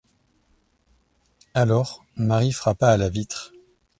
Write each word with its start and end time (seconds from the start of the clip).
Alors 1.53 2.03
Marie 2.15 2.53
frappa 2.53 2.87
à 2.89 2.97
la 2.97 3.07
vitre. 3.09 3.53